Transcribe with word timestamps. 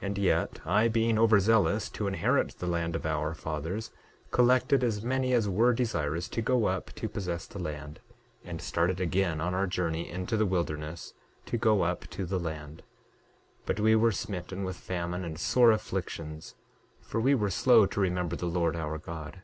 9:3 0.00 0.06
And 0.06 0.18
yet, 0.18 0.60
I 0.64 0.86
being 0.86 1.18
over 1.18 1.40
zealous 1.40 1.88
to 1.88 2.06
inherit 2.06 2.60
the 2.60 2.68
land 2.68 2.94
of 2.94 3.04
our 3.04 3.34
fathers, 3.34 3.90
collected 4.30 4.84
as 4.84 5.02
many 5.02 5.32
as 5.32 5.48
were 5.48 5.72
desirous 5.72 6.28
to 6.28 6.40
go 6.40 6.66
up 6.66 6.92
to 6.92 7.08
possess 7.08 7.48
the 7.48 7.58
land, 7.58 7.98
and 8.44 8.62
started 8.62 9.00
again 9.00 9.40
on 9.40 9.52
our 9.52 9.66
journey 9.66 10.08
into 10.08 10.36
the 10.36 10.46
wilderness 10.46 11.14
to 11.46 11.56
go 11.58 11.82
up 11.82 12.08
to 12.10 12.26
the 12.26 12.38
land; 12.38 12.84
but 13.66 13.80
we 13.80 13.96
were 13.96 14.12
smitten 14.12 14.62
with 14.62 14.76
famine 14.76 15.24
and 15.24 15.40
sore 15.40 15.72
afflictions; 15.72 16.54
for 17.00 17.20
we 17.20 17.34
were 17.34 17.50
slow 17.50 17.86
to 17.86 17.98
remember 17.98 18.36
the 18.36 18.46
Lord 18.46 18.76
our 18.76 18.98
God. 18.98 19.42